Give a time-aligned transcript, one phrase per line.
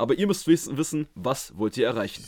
[0.00, 2.24] aber ihr müsst wissen, was wollt ihr erreichen.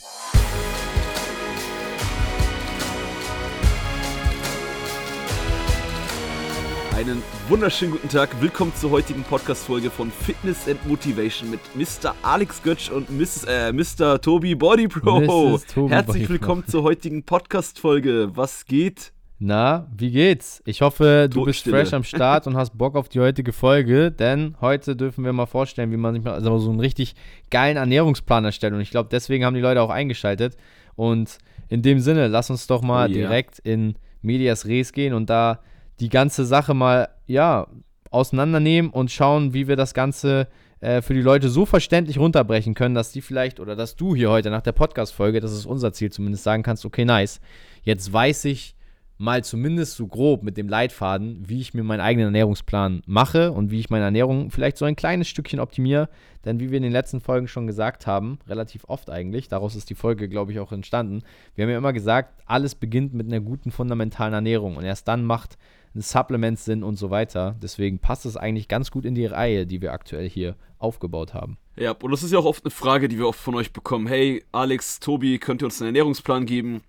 [6.95, 8.39] Einen wunderschönen guten Tag.
[8.39, 12.15] Willkommen zur heutigen Podcast-Folge von Fitness and Motivation mit Mr.
[12.21, 14.21] Alex Götsch und Miss, äh, Mr.
[14.21, 15.57] Tobi Body Pro.
[15.57, 16.71] Tobi Herzlich Body willkommen Pro.
[16.71, 18.31] zur heutigen Podcast-Folge.
[18.35, 19.11] Was geht?
[19.45, 20.63] Na, wie geht's?
[20.65, 24.55] Ich hoffe, du bist fresh am Start und hast Bock auf die heutige Folge, denn
[24.61, 27.13] heute dürfen wir mal vorstellen, wie man sich mal also so einen richtig
[27.51, 28.73] geilen Ernährungsplan erstellt.
[28.73, 30.55] Und ich glaube, deswegen haben die Leute auch eingeschaltet.
[30.95, 33.27] Und in dem Sinne, lass uns doch mal Oh yeah.
[33.27, 35.59] direkt in Medias Res gehen und da
[35.99, 37.67] die ganze Sache mal, ja,
[38.11, 40.47] auseinandernehmen und schauen, wie wir das Ganze
[40.79, 44.29] äh, für die Leute so verständlich runterbrechen können, dass die vielleicht oder dass du hier
[44.29, 47.41] heute nach der Podcast-Folge, das ist unser Ziel zumindest, sagen kannst, okay, nice,
[47.83, 48.77] jetzt weiß ich
[49.23, 53.71] mal zumindest so grob mit dem Leitfaden, wie ich mir meinen eigenen Ernährungsplan mache und
[53.71, 56.09] wie ich meine Ernährung vielleicht so ein kleines Stückchen optimiere.
[56.43, 59.89] Denn wie wir in den letzten Folgen schon gesagt haben, relativ oft eigentlich, daraus ist
[59.89, 61.23] die Folge, glaube ich, auch entstanden,
[61.55, 65.23] wir haben ja immer gesagt, alles beginnt mit einer guten fundamentalen Ernährung und erst dann
[65.23, 65.57] macht
[65.95, 67.55] ein Supplement Sinn und so weiter.
[67.61, 71.57] Deswegen passt es eigentlich ganz gut in die Reihe, die wir aktuell hier aufgebaut haben.
[71.77, 74.07] Ja, und das ist ja auch oft eine Frage, die wir oft von euch bekommen.
[74.07, 76.81] Hey, Alex, Tobi, könnt ihr uns einen Ernährungsplan geben?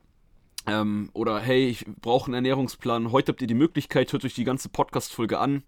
[0.66, 3.12] Ähm, oder hey, ich brauche einen Ernährungsplan.
[3.12, 5.62] Heute habt ihr die Möglichkeit, hört euch die ganze Podcast-Folge an.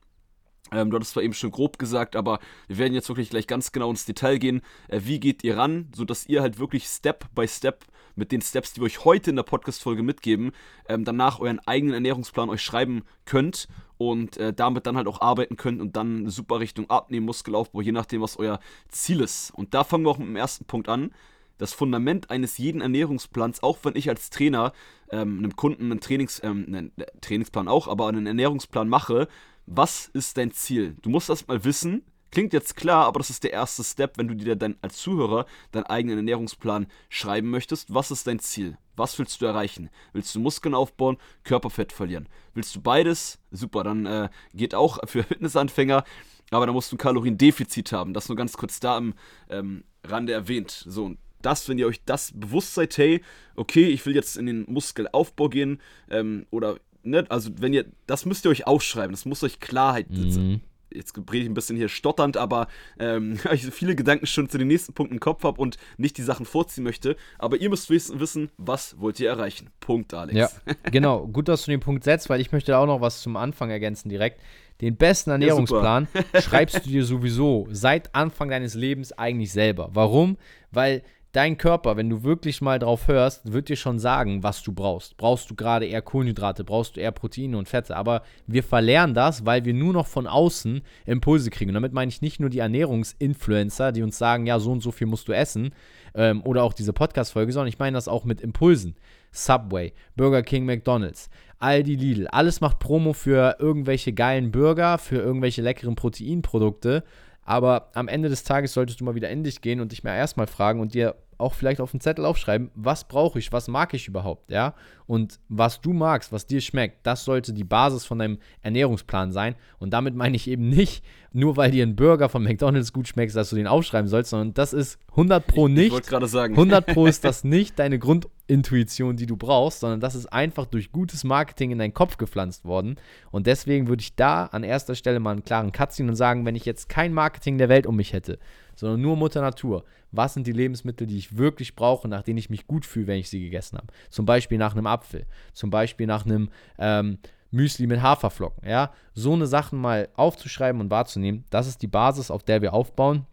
[0.73, 3.73] Ähm, du hattest zwar eben schon grob gesagt, aber wir werden jetzt wirklich gleich ganz
[3.73, 4.63] genau ins Detail gehen.
[4.89, 7.85] Äh, wie geht ihr ran, sodass ihr halt wirklich Step by Step
[8.17, 10.53] mit den Steps, die wir euch heute in der Podcast-Folge mitgeben,
[10.89, 15.57] ähm, danach euren eigenen Ernährungsplan euch schreiben könnt und äh, damit dann halt auch arbeiten
[15.57, 18.59] könnt und dann super Richtung Abnehmen, Muskelaufbau, je nachdem, was euer
[18.89, 19.53] Ziel ist.
[19.55, 21.13] Und da fangen wir auch mit dem ersten Punkt an.
[21.59, 24.73] Das Fundament eines jeden Ernährungsplans, auch wenn ich als Trainer
[25.11, 29.29] ähm, einem Kunden einen, Trainings, ähm, einen Trainingsplan auch, aber einen Ernährungsplan mache,
[29.67, 30.97] was ist dein Ziel?
[31.03, 32.03] Du musst das mal wissen.
[32.31, 35.47] Klingt jetzt klar, aber das ist der erste Step, wenn du dir dann als Zuhörer
[35.73, 37.95] deinen eigenen Ernährungsplan schreiben möchtest.
[37.95, 38.77] Was ist dein Ziel?
[38.97, 39.91] Was willst du erreichen?
[40.13, 42.29] Willst du Muskeln aufbauen, Körperfett verlieren?
[42.55, 43.39] Willst du beides?
[43.51, 46.05] Super, dann äh, geht auch für Fitnessanfänger.
[46.51, 48.13] Aber da musst du ein Kaloriendefizit haben.
[48.13, 49.15] Das nur ganz kurz da am
[49.49, 50.85] ähm, Rande erwähnt.
[50.87, 53.23] So, und das, wenn ihr euch das bewusst seid, hey,
[53.55, 55.81] okay, ich will jetzt in den Muskelaufbau gehen,
[56.11, 60.11] ähm, oder, ne, also wenn ihr, das müsst ihr euch aufschreiben, das muss euch Klarheit,
[60.11, 60.61] Mhm.
[60.93, 62.67] jetzt rede ich ein bisschen hier stotternd, aber
[62.99, 65.77] ähm, weil ich so viele Gedanken schon zu den nächsten Punkten im Kopf habe und
[65.99, 69.71] nicht die Sachen vorziehen möchte, aber ihr müsst wissen, was wollt ihr erreichen.
[69.81, 70.37] Punkt, Alex.
[70.37, 70.51] Ja,
[70.91, 71.27] genau.
[71.29, 74.09] Gut, dass du den Punkt setzt, weil ich möchte auch noch was zum Anfang ergänzen
[74.09, 74.41] direkt.
[74.83, 76.07] Den besten Ernährungsplan
[76.43, 79.89] schreibst du dir sowieso seit Anfang deines Lebens eigentlich selber.
[79.95, 80.37] Warum?
[80.71, 81.03] Weil
[81.37, 85.19] dein Körper, wenn du wirklich mal drauf hörst, wird dir schon sagen, was du brauchst.
[85.19, 87.95] Brauchst du gerade eher Kohlenhydrate, brauchst du eher Proteine und Fette.
[87.95, 91.71] Aber wir verlernen das, weil wir nur noch von außen Impulse kriegen.
[91.71, 94.91] Und damit meine ich nicht nur die Ernährungsinfluencer, die uns sagen, ja, so und so
[94.91, 95.75] viel musst du essen,
[96.15, 98.97] ähm, oder auch diese Podcast-Folge, sondern ich meine das auch mit Impulsen.
[99.31, 105.61] Subway, Burger King, McDonalds, Aldi, Lidl, alles macht Promo für irgendwelche geilen Burger, für irgendwelche
[105.61, 107.05] leckeren Proteinprodukte.
[107.47, 110.17] Aber am Ende des Tages solltest du mal wieder in dich gehen und dich mal
[110.17, 113.95] erstmal fragen und dir auch vielleicht auf den Zettel aufschreiben, was brauche ich, was mag
[113.95, 114.75] ich überhaupt, ja?
[115.07, 119.55] Und was du magst, was dir schmeckt, das sollte die Basis von deinem Ernährungsplan sein.
[119.79, 123.37] Und damit meine ich eben nicht, nur weil dir ein Burger von McDonalds gut schmeckt,
[123.37, 126.55] dass du den aufschreiben sollst, sondern das ist 100 pro Ich nicht wollte gerade sagen.
[126.55, 130.91] 100 Pro ist das nicht deine Grundintuition, die du brauchst, sondern das ist einfach durch
[130.91, 132.97] gutes Marketing in deinen Kopf gepflanzt worden.
[133.31, 136.45] Und deswegen würde ich da an erster Stelle mal einen klaren Cut ziehen und sagen,
[136.47, 138.39] wenn ich jetzt kein Marketing der Welt um mich hätte,
[138.77, 142.51] sondern nur Mutter Natur, was sind die Lebensmittel, die ich wirklich brauche, nach denen ich
[142.51, 143.89] mich gut fühle, wenn ich sie gegessen habe?
[144.11, 147.19] Zum Beispiel nach einem Apfel, zum Beispiel nach einem ähm,
[147.51, 148.93] Müsli mit Haferflocken, ja?
[149.15, 153.27] So eine Sachen mal aufzuschreiben und wahrzunehmen, das ist die Basis, auf der wir aufbauen.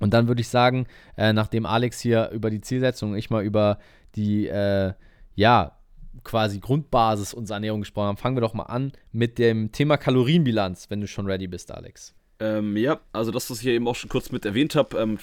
[0.00, 3.44] Und dann würde ich sagen, äh, nachdem Alex hier über die Zielsetzung und ich mal
[3.44, 3.78] über
[4.16, 4.92] die, äh,
[5.34, 5.78] ja,
[6.24, 10.90] quasi Grundbasis unserer Ernährung gesprochen haben, fangen wir doch mal an mit dem Thema Kalorienbilanz,
[10.90, 12.14] wenn du schon ready bist, Alex.
[12.40, 15.18] Ähm, ja, also das, was ich hier eben auch schon kurz mit erwähnt habe, ähm,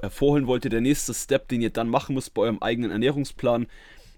[0.00, 3.66] hervorholen wollte, der nächste Step, den ihr dann machen müsst bei eurem eigenen Ernährungsplan,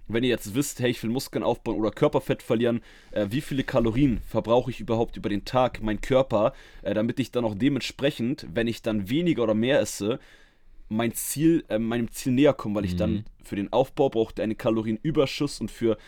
[0.09, 3.65] wenn ihr jetzt wisst, hey, ich will Muskeln aufbauen oder Körperfett verlieren, äh, wie viele
[3.65, 6.53] Kalorien verbrauche ich überhaupt über den Tag, mein Körper,
[6.83, 10.21] äh, damit ich dann auch dementsprechend, wenn ich dann weniger oder mehr esse,
[10.89, 14.57] mein Ziel, äh, meinem Ziel näher komme, weil ich dann für den Aufbau brauchte einen
[14.57, 15.99] Kalorienüberschuss und für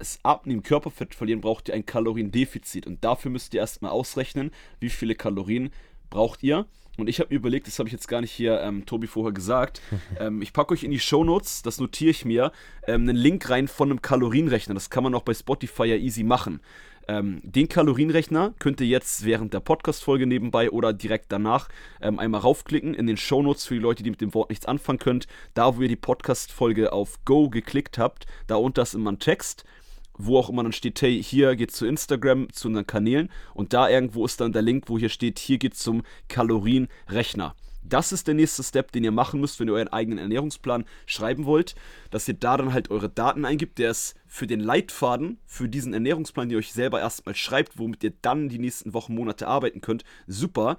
[0.00, 2.86] das Abnehmen, Körperfett verlieren, braucht ihr ein Kaloriendefizit.
[2.86, 4.50] Und dafür müsst ihr erstmal ausrechnen,
[4.80, 5.70] wie viele Kalorien
[6.08, 6.66] braucht ihr.
[6.96, 9.32] Und ich habe mir überlegt, das habe ich jetzt gar nicht hier, ähm, Tobi, vorher
[9.32, 9.80] gesagt.
[10.20, 12.52] ähm, ich packe euch in die Shownotes, das notiere ich mir,
[12.86, 14.74] ähm, einen Link rein von einem Kalorienrechner.
[14.74, 16.60] Das kann man auch bei Spotify ja easy machen.
[17.08, 21.68] Ähm, den Kalorienrechner könnt ihr jetzt während der Podcast-Folge nebenbei oder direkt danach
[22.00, 24.98] ähm, einmal raufklicken in den Shownotes für die Leute, die mit dem Wort nichts anfangen
[24.98, 25.26] könnt.
[25.54, 29.64] Da, wo ihr die Podcast-Folge auf Go geklickt habt, da unter ist immer ein Text
[30.26, 33.88] wo auch immer dann steht, hey, hier geht's zu Instagram, zu unseren Kanälen und da
[33.88, 37.54] irgendwo ist dann der Link, wo hier steht, hier geht's zum Kalorienrechner.
[37.82, 41.44] Das ist der nächste Step, den ihr machen müsst, wenn ihr euren eigenen Ernährungsplan schreiben
[41.44, 41.74] wollt,
[42.10, 45.94] dass ihr da dann halt eure Daten eingibt, der ist für den Leitfaden, für diesen
[45.94, 49.80] Ernährungsplan, den ihr euch selber erstmal schreibt, womit ihr dann die nächsten Wochen, Monate arbeiten
[49.80, 50.76] könnt, super.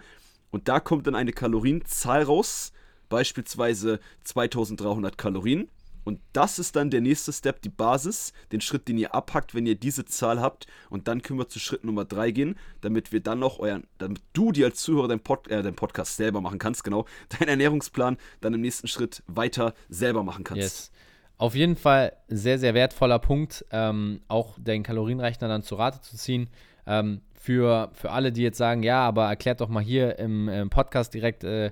[0.52, 2.72] Und da kommt dann eine Kalorienzahl raus,
[3.10, 5.70] beispielsweise 2300 Kalorien.
[6.04, 9.66] Und das ist dann der nächste Step, die Basis, den Schritt, den ihr abhackt, wenn
[9.66, 10.68] ihr diese Zahl habt.
[10.90, 14.22] Und dann können wir zu Schritt Nummer 3 gehen, damit wir dann noch euren, damit
[14.34, 17.06] du dir als Zuhörer deinen, Pod, äh, deinen Podcast selber machen kannst, genau,
[17.40, 20.62] deinen Ernährungsplan dann im nächsten Schritt weiter selber machen kannst.
[20.62, 20.92] Yes.
[21.38, 26.16] Auf jeden Fall sehr, sehr wertvoller Punkt, ähm, auch den Kalorienrechner dann zu Rate zu
[26.16, 26.50] ziehen.
[26.86, 30.70] Ähm, für, für alle, die jetzt sagen, ja, aber erklärt doch mal hier im, im
[30.70, 31.72] Podcast direkt, äh,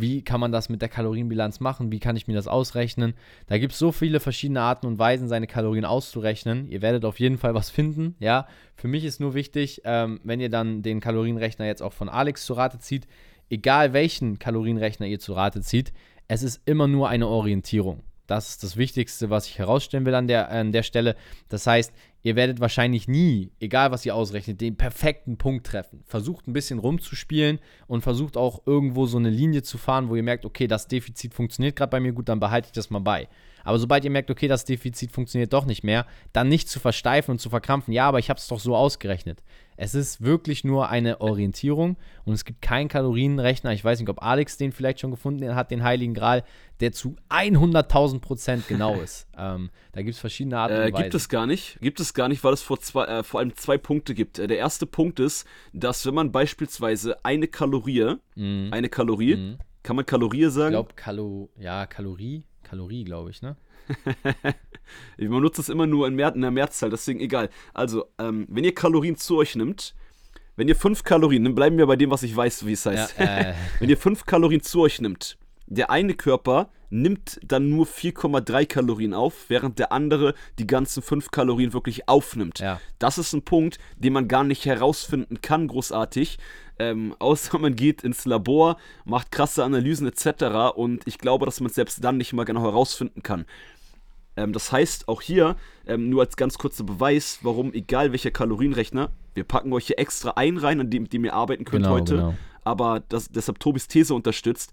[0.00, 3.14] wie kann man das mit der Kalorienbilanz machen, wie kann ich mir das ausrechnen.
[3.46, 6.68] Da gibt es so viele verschiedene Arten und Weisen, seine Kalorien auszurechnen.
[6.68, 8.46] Ihr werdet auf jeden Fall was finden, ja.
[8.76, 12.44] Für mich ist nur wichtig, ähm, wenn ihr dann den Kalorienrechner jetzt auch von Alex
[12.44, 13.06] zu Rate zieht,
[13.50, 15.92] egal welchen Kalorienrechner ihr zu Rate zieht,
[16.28, 18.02] es ist immer nur eine Orientierung.
[18.28, 21.16] Das ist das Wichtigste, was ich herausstellen will an der, an der Stelle.
[21.48, 26.04] Das heißt, ihr werdet wahrscheinlich nie, egal was ihr ausrechnet, den perfekten Punkt treffen.
[26.04, 30.22] Versucht ein bisschen rumzuspielen und versucht auch irgendwo so eine Linie zu fahren, wo ihr
[30.22, 33.28] merkt, okay, das Defizit funktioniert gerade bei mir gut, dann behalte ich das mal bei.
[33.68, 37.32] Aber sobald ihr merkt, okay, das Defizit funktioniert doch nicht mehr, dann nicht zu versteifen
[37.32, 39.42] und zu verkrampfen, ja, aber ich habe es doch so ausgerechnet.
[39.76, 43.74] Es ist wirklich nur eine Orientierung und es gibt keinen Kalorienrechner.
[43.74, 46.44] Ich weiß nicht, ob Alex den vielleicht schon gefunden hat, den Heiligen Gral,
[46.80, 49.28] der zu 100.000 Prozent genau ist.
[49.36, 51.78] ähm, da gibt es verschiedene Arten äh, Gibt es gar nicht.
[51.82, 54.38] Gibt es gar nicht, weil es vor, zwei, äh, vor allem zwei Punkte gibt.
[54.38, 58.72] Äh, der erste Punkt ist, dass wenn man beispielsweise eine Kalorie, mm.
[58.72, 59.58] eine Kalorie, mm.
[59.82, 60.68] kann man Kalorie sagen?
[60.68, 63.56] Ich glaube, Kalo ja, Kalorie, Kalorie, glaube ich, ne?
[65.18, 67.48] Man nutzt es immer nur in, Mehr in der Mehrzahl, deswegen egal.
[67.72, 69.94] Also, ähm, wenn ihr Kalorien zu euch nimmt,
[70.56, 73.18] wenn ihr 5 Kalorien, dann bleiben wir bei dem, was ich weiß, wie es heißt.
[73.18, 73.54] Ja, äh.
[73.78, 79.14] wenn ihr 5 Kalorien zu euch nimmt, der eine Körper nimmt dann nur 4,3 Kalorien
[79.14, 82.58] auf, während der andere die ganzen 5 Kalorien wirklich aufnimmt.
[82.60, 82.80] Ja.
[82.98, 86.38] Das ist ein Punkt, den man gar nicht herausfinden kann, großartig.
[86.78, 90.74] Ähm, außer man geht ins Labor, macht krasse Analysen etc.
[90.74, 93.44] Und ich glaube, dass man es selbst dann nicht mal genau herausfinden kann.
[94.36, 95.56] Ähm, das heißt, auch hier,
[95.86, 100.30] ähm, nur als ganz kurzer Beweis, warum, egal welcher Kalorienrechner, wir packen euch hier extra
[100.36, 102.14] ein rein, an dem, dem ihr arbeiten könnt genau, heute.
[102.14, 102.34] Genau.
[102.64, 104.72] Aber das, deshalb Tobis These unterstützt.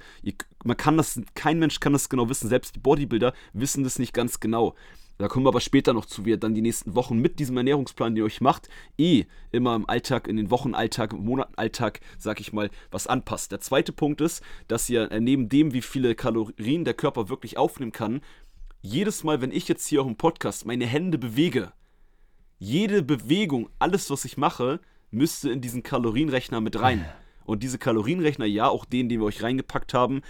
[0.64, 4.14] Man kann das, kein Mensch kann das genau wissen, selbst die Bodybuilder wissen das nicht
[4.14, 4.76] ganz genau.
[5.18, 7.56] Da kommen wir aber später noch zu, wie ihr dann die nächsten Wochen mit diesem
[7.56, 8.68] Ernährungsplan, den ihr euch macht,
[8.98, 13.52] eh immer im Alltag, in den Wochenalltag, im Monatenalltag, sag ich mal, was anpasst.
[13.54, 17.58] Der zweite Punkt ist, dass ihr äh, neben dem, wie viele Kalorien der Körper wirklich
[17.58, 18.22] aufnehmen kann,
[18.82, 21.72] jedes Mal, wenn ich jetzt hier auch im Podcast meine Hände bewege,
[22.60, 24.80] jede Bewegung, alles, was ich mache,
[25.12, 27.06] müsste in diesen Kalorienrechner mit rein.
[27.46, 30.22] Und diese Kalorienrechner, ja, auch den, den wir euch reingepackt haben,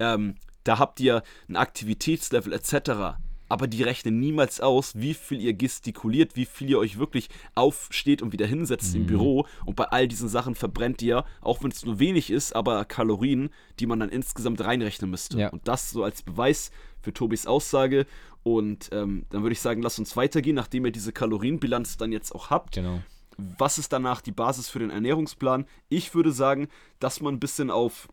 [0.00, 0.34] ähm,
[0.64, 3.18] da habt ihr ein Aktivitätslevel etc.
[3.48, 8.22] Aber die rechnen niemals aus, wie viel ihr gestikuliert, wie viel ihr euch wirklich aufsteht
[8.22, 9.02] und wieder hinsetzt mhm.
[9.02, 9.46] im Büro.
[9.66, 13.50] Und bei all diesen Sachen verbrennt ihr, auch wenn es nur wenig ist, aber Kalorien,
[13.78, 15.38] die man dann insgesamt reinrechnen müsste.
[15.38, 15.48] Ja.
[15.50, 16.70] Und das so als Beweis
[17.02, 18.06] für Tobis Aussage.
[18.42, 22.34] Und ähm, dann würde ich sagen, lasst uns weitergehen, nachdem ihr diese Kalorienbilanz dann jetzt
[22.34, 22.74] auch habt.
[22.74, 23.02] Genau.
[23.36, 25.66] Was ist danach die Basis für den Ernährungsplan?
[25.88, 28.08] Ich würde sagen, dass man ein bisschen auf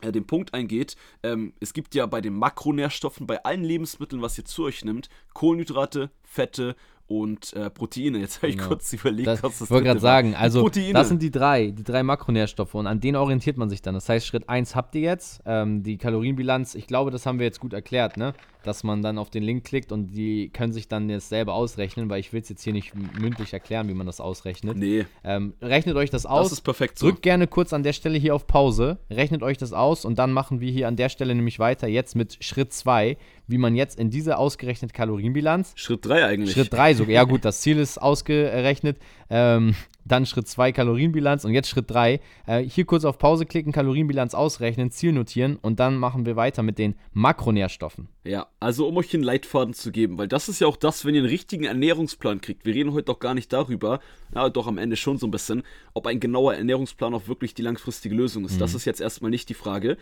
[0.00, 4.38] äh, den Punkt eingeht, ähm, es gibt ja bei den Makronährstoffen, bei allen Lebensmitteln, was
[4.38, 8.18] ihr zu euch nimmt, Kohlenhydrate, Fette und äh, Proteine.
[8.18, 8.68] Jetzt habe ich genau.
[8.68, 10.92] kurz überlegt, das, was das Ich wollte gerade sagen, also Proteine.
[10.94, 13.94] das sind die drei, die drei Makronährstoffe und an denen orientiert man sich dann.
[13.94, 17.46] Das heißt, Schritt 1 habt ihr jetzt, ähm, die Kalorienbilanz, ich glaube, das haben wir
[17.46, 18.34] jetzt gut erklärt, ne?
[18.66, 22.08] dass man dann auf den Link klickt und die können sich dann jetzt selber ausrechnen,
[22.08, 24.76] weil ich will es jetzt hier nicht mündlich erklären, wie man das ausrechnet.
[24.76, 25.06] Nee.
[25.22, 26.46] Ähm, rechnet euch das aus.
[26.48, 27.06] Das ist perfekt so.
[27.06, 30.32] Drückt gerne kurz an der Stelle hier auf Pause, rechnet euch das aus und dann
[30.32, 33.98] machen wir hier an der Stelle nämlich weiter jetzt mit Schritt 2, wie man jetzt
[33.98, 35.72] in diese ausgerechnete Kalorienbilanz.
[35.76, 36.52] Schritt 3 eigentlich.
[36.52, 37.14] Schritt 3 sogar.
[37.14, 38.98] Ja, gut, das Ziel ist ausgerechnet.
[39.30, 39.74] Ähm,
[40.04, 42.20] dann Schritt 2 Kalorienbilanz und jetzt Schritt 3.
[42.46, 46.62] Äh, hier kurz auf Pause klicken, Kalorienbilanz ausrechnen, Ziel notieren und dann machen wir weiter
[46.62, 48.08] mit den Makronährstoffen.
[48.24, 51.14] Ja, also um euch den Leitfaden zu geben, weil das ist ja auch das, wenn
[51.14, 52.64] ihr einen richtigen Ernährungsplan kriegt.
[52.64, 54.00] Wir reden heute doch gar nicht darüber,
[54.34, 55.62] ja, doch am Ende schon so ein bisschen,
[55.94, 58.56] ob ein genauer Ernährungsplan auch wirklich die langfristige Lösung ist.
[58.56, 58.60] Mhm.
[58.60, 59.96] Das ist jetzt erstmal nicht die Frage.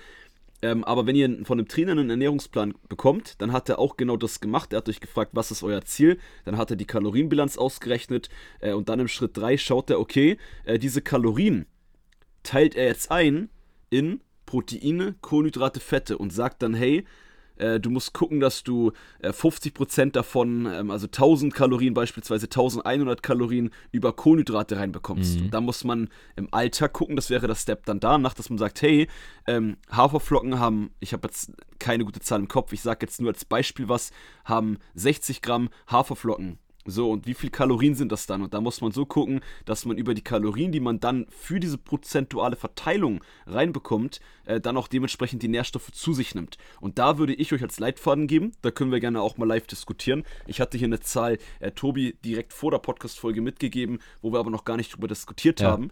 [0.62, 4.16] Ähm, aber wenn ihr von einem Trainer einen Ernährungsplan bekommt, dann hat er auch genau
[4.16, 4.72] das gemacht.
[4.72, 6.18] Er hat euch gefragt, was ist euer Ziel?
[6.44, 8.28] Dann hat er die Kalorienbilanz ausgerechnet
[8.60, 11.66] äh, und dann im Schritt 3 schaut er, okay, äh, diese Kalorien
[12.44, 13.48] teilt er jetzt ein
[13.90, 17.04] in Proteine, Kohlenhydrate, Fette und sagt dann, hey,
[17.56, 23.22] äh, du musst gucken, dass du äh, 50% davon, ähm, also 1000 Kalorien beispielsweise, 1100
[23.22, 25.38] Kalorien über Kohlenhydrate reinbekommst.
[25.38, 25.44] Mhm.
[25.44, 28.58] Und da muss man im Alltag gucken, das wäre das Step dann danach, dass man
[28.58, 29.08] sagt, hey,
[29.46, 33.30] ähm, Haferflocken haben, ich habe jetzt keine gute Zahl im Kopf, ich sage jetzt nur
[33.30, 34.12] als Beispiel was,
[34.44, 38.42] haben 60 Gramm Haferflocken so, und wie viel Kalorien sind das dann?
[38.42, 41.60] Und da muss man so gucken, dass man über die Kalorien, die man dann für
[41.60, 46.58] diese prozentuale Verteilung reinbekommt, äh, dann auch dementsprechend die Nährstoffe zu sich nimmt.
[46.80, 49.66] Und da würde ich euch als Leitfaden geben, da können wir gerne auch mal live
[49.66, 50.24] diskutieren.
[50.46, 54.50] Ich hatte hier eine Zahl, äh, Tobi, direkt vor der Podcast-Folge mitgegeben, wo wir aber
[54.50, 55.70] noch gar nicht drüber diskutiert ja.
[55.70, 55.90] haben.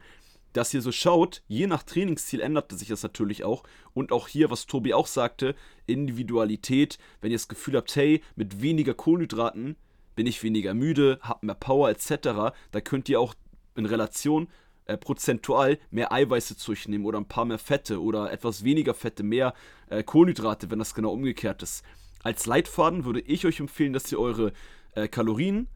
[0.52, 3.62] Dass ihr so schaut, je nach Trainingsziel änderte sich das natürlich auch.
[3.94, 5.54] Und auch hier, was Tobi auch sagte,
[5.86, 9.76] Individualität, wenn ihr das Gefühl habt, hey, mit weniger Kohlenhydraten
[10.20, 12.52] bin ich weniger müde, habe mehr Power etc.
[12.72, 13.32] Da könnt ihr auch
[13.74, 14.48] in Relation
[14.84, 18.92] äh, prozentual mehr Eiweiße zu euch nehmen oder ein paar mehr Fette oder etwas weniger
[18.92, 19.54] Fette, mehr
[19.88, 21.86] äh, Kohlenhydrate, wenn das genau umgekehrt ist.
[22.22, 24.52] Als Leitfaden würde ich euch empfehlen, dass ihr eure
[24.92, 25.68] äh, Kalorien,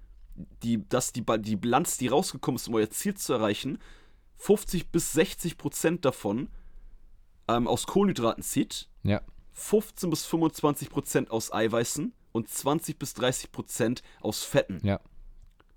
[0.63, 3.79] die, dass die, die Bilanz, die rausgekommen ist, um euer Ziel zu erreichen,
[4.37, 6.51] 50 bis 60 Prozent davon
[7.49, 8.91] ähm, aus Kohlenhydraten zieht.
[9.05, 9.23] Ja.
[9.53, 14.81] 15 bis 25 Prozent aus Eiweißen und 20 bis 30 Prozent aus Fetten.
[14.83, 15.01] Ja.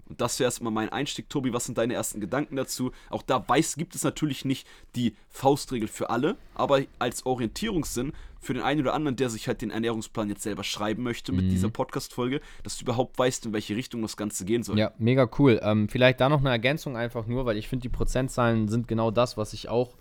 [0.05, 1.29] Und das wäre erstmal mein Einstieg.
[1.29, 2.91] Tobi, was sind deine ersten Gedanken dazu?
[3.09, 8.53] Auch da weiß, gibt es natürlich nicht die Faustregel für alle, aber als Orientierungssinn für
[8.53, 11.49] den einen oder anderen, der sich halt den Ernährungsplan jetzt selber schreiben möchte mit mhm.
[11.49, 14.79] dieser Podcast-Folge, dass du überhaupt weißt, in welche Richtung das Ganze gehen soll.
[14.79, 15.59] Ja, mega cool.
[15.61, 19.11] Ähm, vielleicht da noch eine Ergänzung einfach nur, weil ich finde, die Prozentzahlen sind genau
[19.11, 19.97] das, was ich auch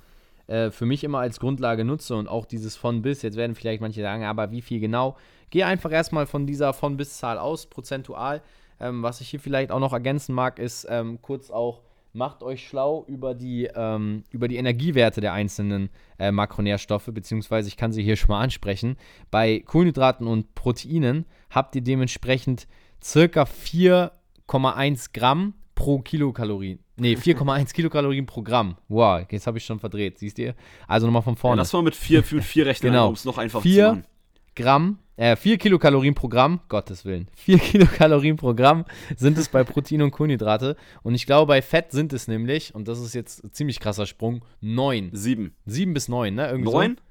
[0.46, 3.22] äh, für mich immer als Grundlage nutze und auch dieses von bis.
[3.22, 5.16] Jetzt werden vielleicht manche sagen, aber wie viel genau?
[5.50, 8.42] Geh einfach erstmal von dieser von bis Zahl aus, prozentual.
[8.80, 12.66] Ähm, was ich hier vielleicht auch noch ergänzen mag, ist ähm, kurz auch, macht euch
[12.66, 18.02] schlau über die, ähm, über die Energiewerte der einzelnen äh, Makronährstoffe, beziehungsweise ich kann sie
[18.02, 18.96] hier schon mal ansprechen.
[19.30, 22.66] Bei Kohlenhydraten und Proteinen habt ihr dementsprechend
[23.02, 26.80] circa 4,1 Gramm pro Kilokalorien.
[26.96, 28.76] Nee, 4,1 Kilokalorien pro Gramm.
[28.88, 30.54] Wow, jetzt habe ich schon verdreht, siehst du?
[30.88, 31.60] Also nochmal von vorne.
[31.60, 33.08] Ja, das war mit 4 mit vier Rechnen, genau.
[33.08, 34.15] um es noch einfacher vier zu machen.
[34.56, 37.28] Gramm, äh, 4 Kilokalorien pro Gramm, Gottes Willen.
[37.36, 38.84] 4 Kilokalorien pro Gramm
[39.16, 40.76] sind es bei Protein und Kohlenhydrate.
[41.02, 44.06] Und ich glaube, bei Fett sind es nämlich, und das ist jetzt ein ziemlich krasser
[44.06, 45.10] Sprung, 9.
[45.12, 45.54] 7.
[45.66, 46.48] 7 bis 9, ne?
[46.48, 46.96] Irgendwie 9?
[46.96, 47.02] So.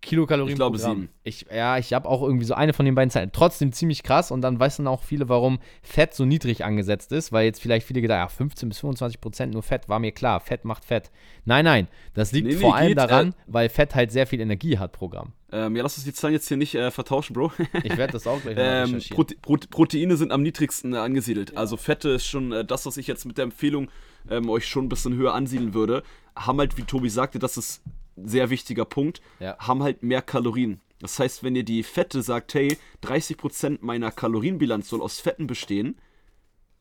[0.00, 1.08] Kilokalorien ich glaube, Gramm.
[1.24, 3.30] Ich, ja, ich habe auch irgendwie so eine von den beiden Zahlen.
[3.32, 7.44] Trotzdem ziemlich krass und dann wissen auch viele, warum Fett so niedrig angesetzt ist, weil
[7.46, 10.64] jetzt vielleicht viele gedacht, ja, 15 bis 25 Prozent nur Fett, war mir klar, Fett
[10.64, 11.10] macht Fett.
[11.44, 14.26] Nein, nein, das liegt nee, vor nee, allem geht, daran, äh, weil Fett halt sehr
[14.26, 15.32] viel Energie hat pro Gramm.
[15.50, 17.52] Ähm, ja, lass uns die Zahlen jetzt hier nicht äh, vertauschen, Bro.
[17.82, 21.52] ich werde das auch gleich mal ähm, Prote Prote Proteine sind am niedrigsten äh, angesiedelt.
[21.52, 21.58] Ja.
[21.58, 23.88] Also Fette ist schon äh, das, was ich jetzt mit der Empfehlung
[24.30, 26.02] ähm, euch schon ein bisschen höher ansiedeln würde.
[26.36, 27.82] Haben halt, wie Tobi sagte, das ist
[28.26, 29.56] sehr wichtiger Punkt, ja.
[29.58, 30.80] haben halt mehr Kalorien.
[31.00, 35.96] Das heißt, wenn ihr die Fette sagt, hey, 30% meiner Kalorienbilanz soll aus Fetten bestehen,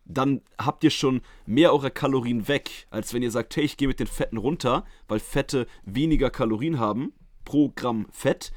[0.05, 3.87] dann habt ihr schon mehr eurer Kalorien weg, als wenn ihr sagt, hey, ich gehe
[3.87, 7.13] mit den Fetten runter, weil Fette weniger Kalorien haben
[7.45, 8.51] pro Gramm Fett.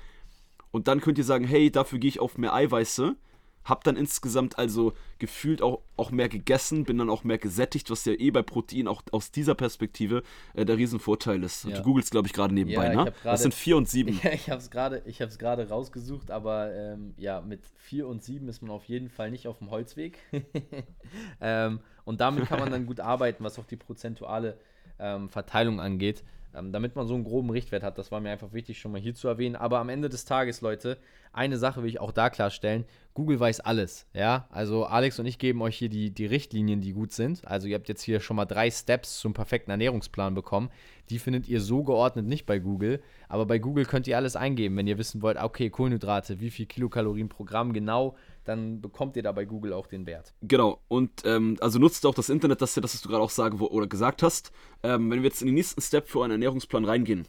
[0.71, 3.17] Und dann könnt ihr sagen, hey, dafür gehe ich auf mehr Eiweiße
[3.65, 8.05] hab dann insgesamt also gefühlt auch, auch mehr gegessen, bin dann auch mehr gesättigt, was
[8.05, 10.23] ja eh bei Protein auch aus dieser Perspektive
[10.55, 11.65] äh, der Riesenvorteil ist.
[11.65, 11.77] Ja.
[11.77, 12.97] Du googelst, glaube ich, gerade nebenbei, ja, ne?
[12.97, 14.11] Grade, das sind 4 und 7.
[14.23, 18.71] Ja, ich habe es gerade rausgesucht, aber ähm, ja, mit 4 und 7 ist man
[18.71, 20.19] auf jeden Fall nicht auf dem Holzweg.
[21.41, 24.59] ähm, und damit kann man dann gut arbeiten, was auch die prozentuale
[24.99, 26.25] ähm, Verteilung angeht.
[26.55, 27.97] Ähm, damit man so einen groben Richtwert hat.
[27.97, 29.55] Das war mir einfach wichtig, schon mal hier zu erwähnen.
[29.55, 30.99] Aber am Ende des Tages, Leute,
[31.33, 32.85] eine Sache will ich auch da klarstellen.
[33.15, 34.49] Google weiß alles, ja.
[34.51, 37.47] Also Alex und ich geben euch hier die, die Richtlinien, die gut sind.
[37.47, 40.71] Also ihr habt jetzt hier schon mal drei Steps zum perfekten Ernährungsplan bekommen.
[41.09, 43.01] Die findet ihr so geordnet nicht bei Google.
[43.29, 46.67] Aber bei Google könnt ihr alles eingeben, wenn ihr wissen wollt, okay, Kohlenhydrate, wie viel
[46.67, 50.35] Kilokalorien pro Gramm genau, dann bekommt ihr da bei Google auch den Wert.
[50.43, 53.31] Genau, und ähm, also nutzt auch das Internet, dass ihr das, was du gerade auch
[53.31, 54.53] sagen oder gesagt hast.
[54.83, 57.27] Ähm, wenn wir jetzt in den nächsten Step für einen Ernährungsplan reingehen,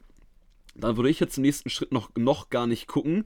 [0.76, 3.26] dann würde ich jetzt im nächsten Schritt noch, noch gar nicht gucken,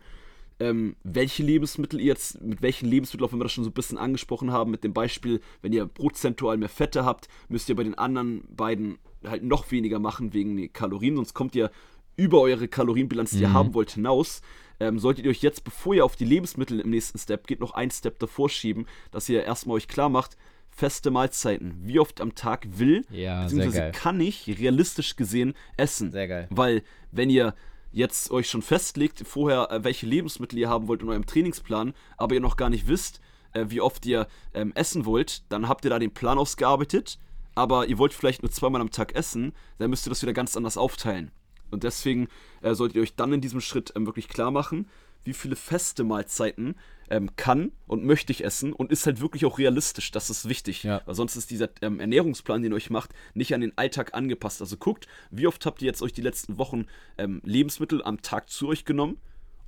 [0.59, 3.73] ähm, welche Lebensmittel ihr jetzt, mit welchen Lebensmitteln, auch wenn wir das schon so ein
[3.73, 7.83] bisschen angesprochen haben, mit dem Beispiel, wenn ihr prozentual mehr Fette habt, müsst ihr bei
[7.83, 11.71] den anderen beiden halt noch weniger machen wegen den Kalorien, sonst kommt ihr
[12.15, 13.43] über eure Kalorienbilanz, die mhm.
[13.43, 14.41] ihr haben wollt, hinaus.
[14.79, 17.73] Ähm, solltet ihr euch jetzt, bevor ihr auf die Lebensmittel im nächsten Step geht, noch
[17.73, 20.37] einen Step davor schieben, dass ihr erstmal euch klar macht,
[20.69, 21.77] feste Mahlzeiten.
[21.81, 26.11] Wie oft am Tag will, ja, beziehungsweise kann ich realistisch gesehen essen.
[26.11, 26.47] Sehr geil.
[26.49, 27.55] Weil, wenn ihr
[27.91, 32.35] jetzt euch schon festlegt, vorher, äh, welche Lebensmittel ihr haben wollt in eurem Trainingsplan, aber
[32.35, 33.21] ihr noch gar nicht wisst,
[33.53, 37.19] äh, wie oft ihr ähm, essen wollt, dann habt ihr da den Plan ausgearbeitet,
[37.55, 40.57] aber ihr wollt vielleicht nur zweimal am Tag essen, dann müsst ihr das wieder ganz
[40.57, 41.31] anders aufteilen.
[41.71, 42.27] Und deswegen
[42.61, 44.87] äh, solltet ihr euch dann in diesem Schritt ähm, wirklich klar machen,
[45.23, 46.75] wie viele feste Mahlzeiten
[47.09, 50.11] ähm, kann und möchte ich essen und ist halt wirklich auch realistisch.
[50.11, 50.83] Das ist wichtig.
[50.83, 51.01] Ja.
[51.05, 54.61] Weil sonst ist dieser ähm, Ernährungsplan, den ihr euch macht, nicht an den Alltag angepasst.
[54.61, 56.85] Also guckt, wie oft habt ihr jetzt euch die letzten Wochen
[57.17, 59.17] ähm, Lebensmittel am Tag zu euch genommen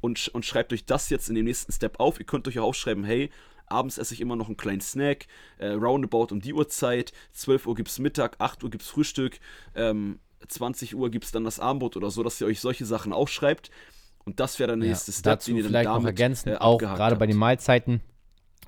[0.01, 2.19] und, und schreibt euch das jetzt in dem nächsten Step auf.
[2.19, 3.29] Ihr könnt euch auch aufschreiben, hey,
[3.67, 5.27] abends esse ich immer noch einen kleinen Snack,
[5.57, 9.39] äh, roundabout um die Uhrzeit, 12 Uhr gibt es Mittag, 8 Uhr gibt es Frühstück,
[9.75, 13.13] ähm, 20 Uhr gibt es dann das Abendbrot oder so, dass ihr euch solche Sachen
[13.13, 13.71] aufschreibt.
[14.25, 16.49] Und das wäre der nächste ja, Step, dazu den ihr dann vielleicht damit, noch ergänzen,
[16.49, 18.01] äh, auch gerade bei den Mahlzeiten.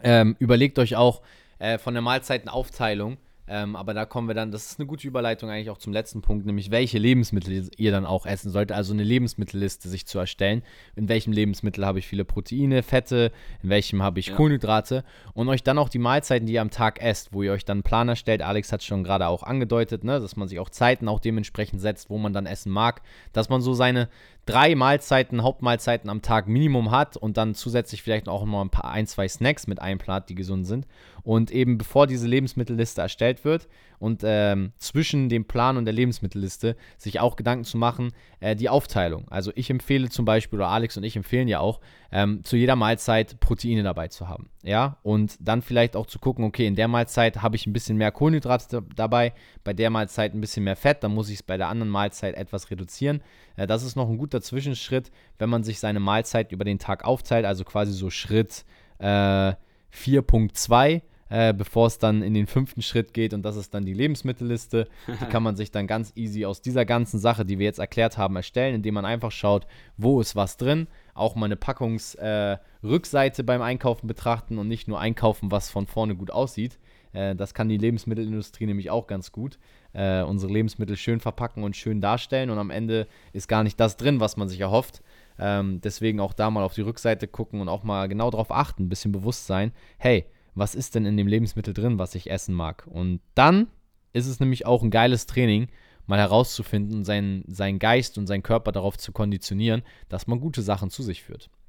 [0.02, 1.22] Ähm, überlegt euch auch
[1.60, 3.18] äh, von der Mahlzeitenaufteilung,
[3.50, 6.22] ähm, aber da kommen wir dann, das ist eine gute Überleitung eigentlich auch zum letzten
[6.22, 8.72] Punkt, nämlich welche Lebensmittel ihr dann auch essen sollt.
[8.72, 10.62] Also eine Lebensmittelliste sich zu erstellen.
[10.96, 13.32] In welchem Lebensmittel habe ich viele Proteine, Fette,
[13.64, 14.36] in welchem habe ich ja.
[14.36, 15.04] Kohlenhydrate
[15.34, 17.78] und euch dann auch die Mahlzeiten, die ihr am Tag esst, wo ihr euch dann
[17.78, 18.44] einen Plan erstellt.
[18.44, 22.12] Alex hat schon gerade auch angedeutet, ne, dass man sich auch Zeiten auch dementsprechend setzt,
[22.12, 23.02] wo man dann essen mag,
[23.34, 24.10] dass man so seine
[24.50, 28.92] drei Mahlzeiten, Hauptmahlzeiten am Tag Minimum hat und dann zusätzlich vielleicht auch noch ein paar
[28.92, 30.88] ein, zwei Snacks mit einplant, die gesund sind.
[31.24, 33.68] Und eben bevor diese Lebensmittelliste erstellt wird
[34.00, 38.70] und ähm, zwischen dem Plan und der Lebensmittelliste sich auch Gedanken zu machen, äh, die
[38.70, 39.28] Aufteilung.
[39.30, 42.76] Also ich empfehle zum Beispiel, oder Alex und ich empfehlen ja auch, ähm, zu jeder
[42.76, 44.50] Mahlzeit Proteine dabei zu haben.
[44.64, 47.98] Ja, und dann vielleicht auch zu gucken, okay, in der Mahlzeit habe ich ein bisschen
[47.98, 51.58] mehr Kohlenhydrate dabei, bei der Mahlzeit ein bisschen mehr Fett, dann muss ich es bei
[51.58, 53.22] der anderen Mahlzeit etwas reduzieren.
[53.56, 57.06] Äh, das ist noch ein guter Zwischenschritt, wenn man sich seine Mahlzeit über den Tag
[57.06, 58.66] aufteilt, also quasi so Schritt
[59.00, 59.54] äh,
[59.94, 63.94] 4.2 äh, bevor es dann in den fünften Schritt geht und das ist dann die
[63.94, 64.88] Lebensmittelliste.
[65.08, 68.18] Die kann man sich dann ganz easy aus dieser ganzen Sache, die wir jetzt erklärt
[68.18, 73.46] haben, erstellen, indem man einfach schaut, wo ist was drin, auch mal eine Packungsrückseite äh,
[73.46, 76.80] beim Einkaufen betrachten und nicht nur einkaufen, was von vorne gut aussieht.
[77.14, 79.60] Äh, das kann die Lebensmittelindustrie nämlich auch ganz gut.
[79.94, 83.98] Äh, unsere Lebensmittel schön verpacken und schön darstellen und am Ende ist gar nicht das
[83.98, 85.02] drin, was man sich erhofft.
[85.40, 88.84] Ähm, deswegen auch da mal auf die Rückseite gucken und auch mal genau darauf achten,
[88.84, 89.72] ein bisschen bewusst sein.
[89.98, 90.26] Hey,
[90.56, 92.86] was ist denn in dem Lebensmittel drin, was ich essen mag.
[92.88, 93.68] Und dann
[94.14, 95.68] ist es nämlich auch ein geiles Training,
[96.10, 100.90] mal herauszufinden, seinen, seinen Geist und seinen Körper darauf zu konditionieren, dass man gute Sachen
[100.90, 101.50] zu sich führt.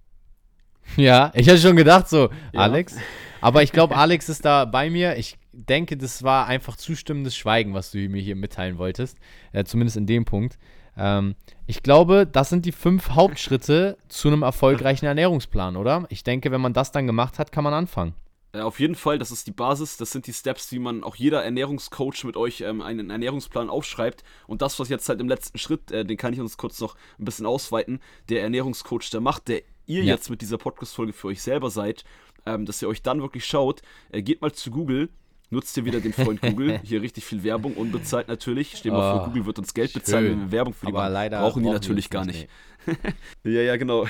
[0.96, 2.60] Ja, ich hatte schon gedacht, so, ja.
[2.60, 2.96] Alex.
[3.42, 5.16] Aber ich glaube, Alex ist da bei mir.
[5.18, 9.18] Ich denke, das war einfach zustimmendes Schweigen, was du mir hier mitteilen wolltest.
[9.52, 10.58] Äh, zumindest in dem Punkt.
[10.96, 16.06] Ähm, ich glaube, das sind die fünf Hauptschritte zu einem erfolgreichen Ernährungsplan, oder?
[16.08, 18.14] Ich denke, wenn man das dann gemacht hat, kann man anfangen.
[18.52, 21.16] Äh, auf jeden Fall, das ist die Basis, das sind die Steps, wie man auch
[21.16, 24.24] jeder Ernährungscoach mit euch ähm, einen Ernährungsplan aufschreibt.
[24.46, 26.96] Und das, was jetzt halt im letzten Schritt, äh, den kann ich uns kurz noch
[27.18, 30.14] ein bisschen ausweiten, der Ernährungscoach, der macht, der ihr ja.
[30.14, 32.04] jetzt mit dieser Podcast-Folge für euch selber seid,
[32.46, 35.10] ähm, dass ihr euch dann wirklich schaut, äh, geht mal zu Google,
[35.50, 36.80] nutzt ihr wieder den Freund Google.
[36.82, 38.76] Hier richtig viel Werbung, unbezahlt natürlich.
[38.76, 40.00] Stehen wir oh, vor, Google wird uns Geld schön.
[40.00, 41.30] bezahlen, wenn wir Werbung für die Aber machen.
[41.30, 42.48] Brauchen die natürlich gar nicht.
[43.44, 44.06] ja, ja, genau.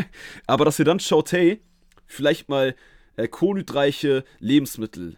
[0.46, 1.60] Aber dass ihr dann schaut, hey,
[2.06, 2.74] vielleicht mal
[3.16, 5.16] äh, kohlenhydreiche Lebensmittel,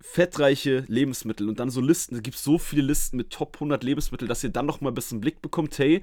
[0.00, 2.16] fettreiche Lebensmittel und dann so Listen.
[2.16, 4.94] Es gibt so viele Listen mit Top 100 Lebensmitteln, dass ihr dann noch mal ein
[4.94, 6.02] bisschen Blick bekommt, hey,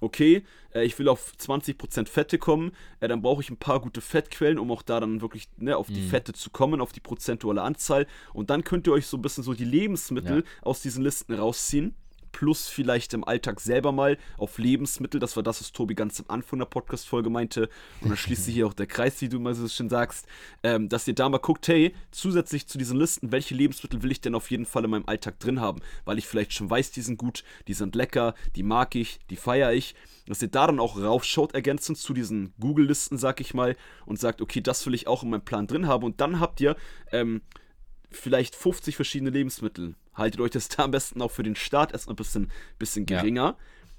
[0.00, 4.00] okay, äh, ich will auf 20% Fette kommen, äh, dann brauche ich ein paar gute
[4.00, 6.08] Fettquellen, um auch da dann wirklich ne, auf die mm.
[6.08, 8.06] Fette zu kommen, auf die prozentuale Anzahl.
[8.32, 10.62] Und dann könnt ihr euch so ein bisschen so die Lebensmittel ja.
[10.62, 11.94] aus diesen Listen rausziehen
[12.32, 15.20] plus vielleicht im Alltag selber mal auf Lebensmittel.
[15.20, 17.68] Das war das, was Tobi ganz am Anfang der Podcast-Folge meinte.
[18.00, 20.26] Und dann schließt sich hier auch der Kreis, wie du mal so schön sagst,
[20.62, 24.20] ähm, dass ihr da mal guckt, hey, zusätzlich zu diesen Listen, welche Lebensmittel will ich
[24.20, 25.80] denn auf jeden Fall in meinem Alltag drin haben?
[26.04, 29.36] Weil ich vielleicht schon weiß, die sind gut, die sind lecker, die mag ich, die
[29.36, 29.94] feiere ich.
[30.26, 34.40] Dass ihr da dann auch raufschaut, ergänzend zu diesen Google-Listen, sag ich mal, und sagt,
[34.40, 36.04] okay, das will ich auch in meinem Plan drin haben.
[36.04, 36.76] Und dann habt ihr
[37.10, 37.40] ähm,
[38.10, 42.14] vielleicht 50 verschiedene Lebensmittel haltet euch das da am besten auch für den Start erstmal
[42.14, 43.56] ein bisschen, bisschen geringer, ja.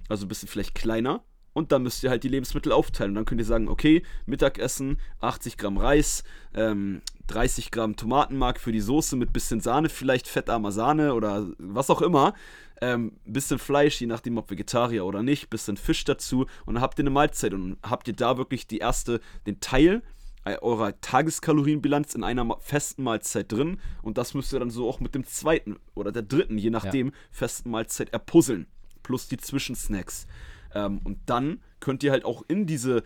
[0.09, 1.23] also ein bisschen vielleicht kleiner.
[1.53, 3.11] Und dann müsst ihr halt die Lebensmittel aufteilen.
[3.11, 8.71] Und dann könnt ihr sagen, okay, Mittagessen, 80 Gramm Reis, ähm, 30 Gramm Tomatenmark für
[8.71, 12.35] die Soße mit bisschen Sahne, vielleicht fettarmer Sahne oder was auch immer.
[12.79, 16.45] Ähm, bisschen Fleisch, je nachdem, ob Vegetarier oder nicht, bisschen Fisch dazu.
[16.65, 20.03] Und dann habt ihr eine Mahlzeit und habt ihr da wirklich die erste, den Teil
[20.45, 25.13] eurer Tageskalorienbilanz in einer festen Mahlzeit drin und das müsst ihr dann so auch mit
[25.15, 27.13] dem zweiten oder der dritten, je nachdem, ja.
[27.31, 28.67] festen Mahlzeit erpuzzeln.
[29.03, 30.27] Plus die Zwischensnacks.
[30.73, 33.03] Ähm, und dann könnt ihr halt auch in diese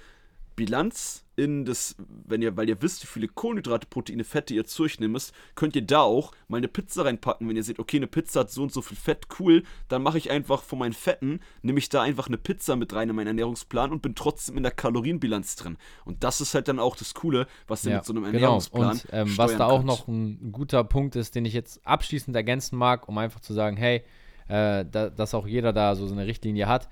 [0.56, 4.84] Bilanz in das, wenn ihr, weil ihr wisst, wie viele Kohlenhydrate, Proteine, Fette ihr zu
[4.84, 7.48] euch müsst, könnt ihr da auch mal eine Pizza reinpacken.
[7.50, 10.18] Wenn ihr seht, okay, eine Pizza hat so und so viel Fett, cool, dann mache
[10.18, 13.28] ich einfach von meinen Fetten, nehme ich da einfach eine Pizza mit rein in meinen
[13.28, 15.78] Ernährungsplan und bin trotzdem in der Kalorienbilanz drin.
[16.06, 18.36] Und das ist halt dann auch das Coole, was ihr Ja, mit so einem genau.
[18.36, 19.88] Ernährungsplan Und ähm, was da auch könnt.
[19.88, 23.76] noch ein guter Punkt ist, den ich jetzt abschließend ergänzen mag, um einfach zu sagen,
[23.76, 24.04] hey,
[24.48, 26.88] äh, da, dass auch jeder da so eine Richtlinie hat.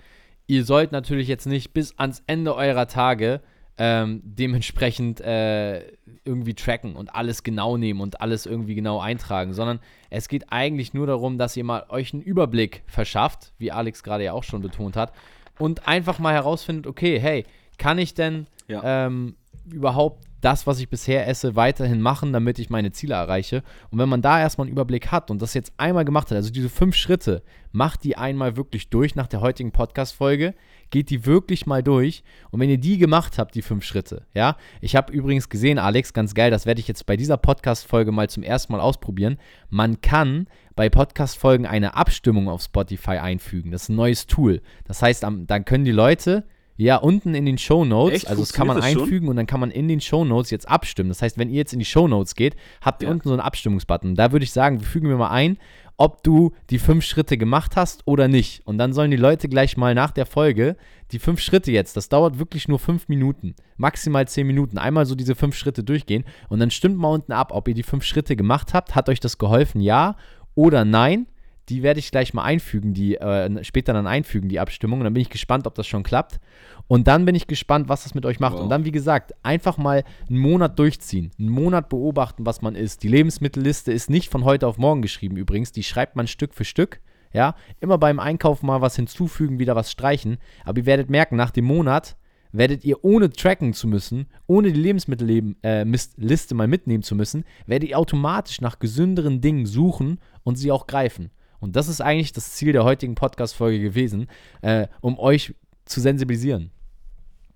[0.48, 3.42] Ihr sollt natürlich jetzt nicht bis ans Ende eurer Tage
[3.78, 5.80] ähm, dementsprechend äh,
[6.26, 10.94] irgendwie tracken und alles genau nehmen und alles irgendwie genau eintragen, sondern es geht eigentlich
[10.94, 14.62] nur darum, dass ihr mal euch einen Überblick verschafft, wie Alex gerade ja auch schon
[14.62, 15.12] betont hat,
[15.58, 17.46] und einfach mal herausfindet, okay, hey,
[17.78, 19.08] kann ich denn Ja.
[19.08, 19.36] ähm,
[19.72, 23.64] überhaupt das, was ich bisher esse, weiterhin machen, damit ich meine Ziele erreiche.
[23.92, 26.52] Und wenn man da erstmal einen Überblick hat und das jetzt einmal gemacht hat, also
[26.52, 30.54] diese fünf Schritte, macht die einmal wirklich durch nach der heutigen Podcast-Folge,
[30.94, 32.24] geht die wirklich mal durch.
[32.52, 36.14] Und wenn ihr die gemacht habt, die fünf Schritte, ja, ich habe übrigens gesehen, Alex,
[36.14, 39.38] ganz geil, das werde ich jetzt bei dieser Podcast-Folge mal zum ersten Mal ausprobieren.
[39.70, 43.72] Man kann bei Podcast-Folgen eine Abstimmung auf Spotify einfügen.
[43.72, 44.62] Das ist ein neues Tool.
[44.86, 48.66] Das heißt, dann können die Leute ja unten in den Show Notes, also das kann
[48.66, 51.10] man das einfügen und dann kann man in den Show Notes jetzt abstimmen.
[51.10, 53.14] Das heißt, wenn ihr jetzt in die Show Notes geht, habt ihr Ja.
[53.14, 54.16] unten so einen Abstimmungsbutton.
[54.16, 55.58] Da würde ich sagen, wir fügen wir mal ein,
[55.98, 58.66] ob du die fünf Schritte gemacht hast oder nicht.
[58.66, 60.76] Und dann sollen die Leute gleich mal nach der Folge
[61.12, 65.14] die fünf Schritte jetzt, das dauert wirklich nur fünf Minuten, maximal zehn Minuten, einmal so
[65.14, 68.36] diese fünf Schritte durchgehen und dann stimmt mal unten ab, ob ihr die fünf Schritte
[68.36, 68.96] gemacht habt.
[68.96, 70.16] Hat euch das geholfen, ja
[70.56, 71.28] oder nein?
[71.70, 75.00] Die werde ich gleich mal einfügen, die äh, später dann einfügen, die Abstimmung.
[75.00, 76.40] Und dann bin ich gespannt, ob das schon klappt.
[76.88, 78.56] Und dann bin ich gespannt, was das mit euch macht.
[78.56, 78.64] Wow.
[78.64, 81.32] Und dann, wie gesagt, einfach mal einen Monat durchziehen.
[81.40, 83.04] Einen Monat beobachten, was man isst.
[83.04, 85.72] Die Lebensmittelliste ist nicht von heute auf morgen geschrieben übrigens.
[85.72, 87.00] Die schreibt man Stück für Stück.
[87.32, 90.38] Ja, immer beim Einkaufen mal was hinzufügen, wieder was streichen.
[90.66, 92.16] Aber ihr werdet merken, nach dem Monat
[92.54, 97.90] werdet ihr ohne tracken zu müssen, ohne die Lebensmittelliste äh, mal mitnehmen zu müssen, werdet
[97.90, 101.32] ihr automatisch nach gesünderen Dingen suchen und sie auch greifen.
[101.64, 104.28] Und das ist eigentlich das Ziel der heutigen Podcast-Folge gewesen,
[104.62, 106.72] äh, um euch zu sensibilisieren.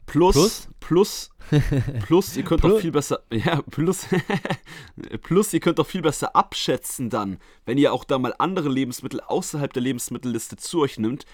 [0.06, 0.70] Plus, Plus?
[0.80, 1.30] plus,
[2.06, 2.74] plus, ihr könnt Plus?
[2.74, 4.08] auch viel besser, ja, plus,
[5.22, 9.20] plus, ihr könnt auch viel besser abschätzen dann, wenn ihr auch da mal andere Lebensmittel
[9.20, 11.26] außerhalb der Lebensmittelliste zu euch nimmt,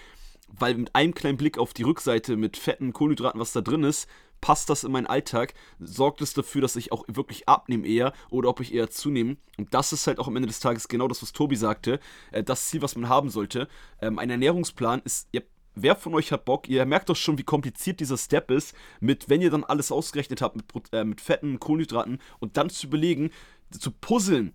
[0.47, 4.09] weil mit einem kleinen Blick auf die Rückseite mit Fetten, Kohlenhydraten, was da drin ist,
[4.43, 8.49] passt das in meinen Alltag, sorgt es dafür, dass ich auch wirklich abnehme eher oder
[8.49, 9.37] ob ich eher zunehme.
[9.57, 12.01] Und das ist halt auch am Ende des Tages genau das, was Tobi sagte,
[12.33, 13.69] äh, das Ziel, was man haben sollte.
[14.01, 15.43] Ähm, ein Ernährungsplan ist, ihr
[15.75, 16.69] Wer von euch hat Bock?
[16.69, 20.39] Ihr merkt doch schon, wie kompliziert dieser Step ist, mit, wenn ihr dann alles ausgerechnet
[20.39, 23.31] habt, mit, äh, mit Fetten, Kohlenhydraten und dann zu überlegen,
[23.71, 24.53] zu puzzeln.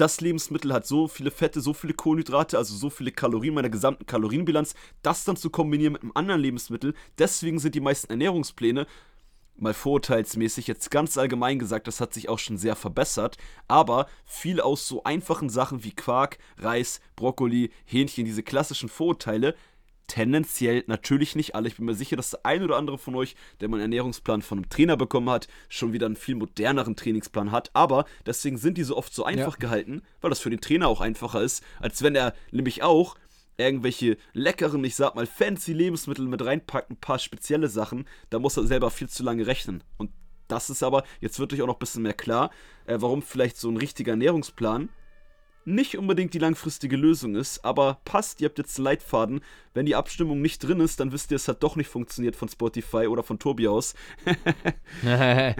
[0.00, 4.06] Das Lebensmittel hat so viele Fette, so viele Kohlenhydrate, also so viele Kalorien meiner gesamten
[4.06, 6.94] Kalorienbilanz, das dann zu kombinieren mit einem anderen Lebensmittel.
[7.18, 8.86] Deswegen sind die meisten Ernährungspläne
[9.56, 13.36] mal vorurteilsmäßig, jetzt ganz allgemein gesagt, das hat sich auch schon sehr verbessert,
[13.68, 19.54] aber viel aus so einfachen Sachen wie Quark, Reis, Brokkoli, Hähnchen, diese klassischen Vorurteile,
[20.10, 21.68] tendenziell natürlich nicht alle.
[21.68, 24.42] Ich bin mir sicher, dass der ein oder andere von euch, der mal einen Ernährungsplan
[24.42, 28.76] von einem Trainer bekommen hat, schon wieder einen viel moderneren Trainingsplan hat, aber deswegen sind
[28.76, 32.02] die so oft so einfach gehalten, weil das für den Trainer auch einfacher ist, als
[32.02, 33.14] wenn er nämlich auch
[33.56, 38.56] irgendwelche leckeren, ich sag mal, fancy Lebensmittel mit reinpackt, ein paar spezielle Sachen, da muss
[38.56, 39.84] er selber viel zu lange rechnen.
[39.96, 40.10] Und
[40.48, 42.50] das ist aber, jetzt wird euch auch noch ein bisschen mehr klar,
[42.86, 44.88] äh, warum vielleicht so ein richtiger Ernährungsplan
[45.64, 49.40] nicht unbedingt die langfristige Lösung ist, aber passt, ihr habt jetzt einen Leitfaden.
[49.72, 52.48] Wenn die Abstimmung nicht drin ist, dann wisst ihr, es hat doch nicht funktioniert von
[52.48, 53.94] Spotify oder von Tobi aus.
[55.04, 55.54] ja,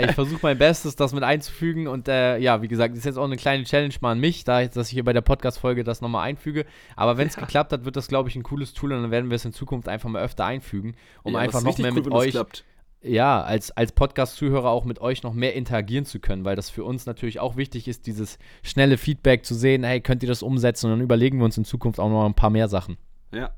[0.00, 1.86] ich versuche mein Bestes, das mit einzufügen.
[1.86, 4.66] Und äh, ja, wie gesagt, ist jetzt auch eine kleine Challenge mal an mich, da
[4.66, 6.66] dass ich hier bei der Podcast-Folge das nochmal einfüge.
[6.94, 9.30] Aber wenn es geklappt hat, wird das, glaube ich, ein cooles Tool und dann werden
[9.30, 12.12] wir es in Zukunft einfach mal öfter einfügen, um Ja, einfach noch mehr cool, mit
[12.12, 12.64] euch klappt.
[13.04, 16.84] Ja, als, als Podcast-Zuhörer auch mit euch noch mehr interagieren zu können, weil das für
[16.84, 20.86] uns natürlich auch wichtig ist, dieses schnelle Feedback zu sehen, hey, könnt ihr das umsetzen?
[20.86, 22.96] Und dann überlegen wir uns in Zukunft auch noch ein paar mehr Sachen.
[23.32, 23.50] Ja.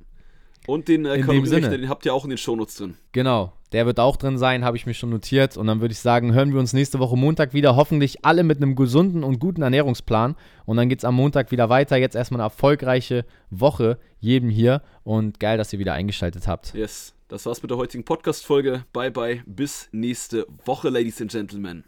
[0.66, 2.96] Und den äh, Kalorienrechner, den habt ihr auch in den Shownotes drin.
[3.12, 5.56] Genau, der wird auch drin sein, habe ich mir schon notiert.
[5.56, 7.76] Und dann würde ich sagen, hören wir uns nächste Woche Montag wieder.
[7.76, 10.34] Hoffentlich alle mit einem gesunden und guten Ernährungsplan.
[10.64, 11.96] Und dann geht es am Montag wieder weiter.
[11.96, 14.82] Jetzt erstmal eine erfolgreiche Woche jedem hier.
[15.04, 16.74] Und geil, dass ihr wieder eingeschaltet habt.
[16.74, 17.15] Yes.
[17.28, 18.84] Das war's mit der heutigen Podcast-Folge.
[18.92, 19.42] Bye bye.
[19.46, 21.84] Bis nächste Woche, Ladies and Gentlemen.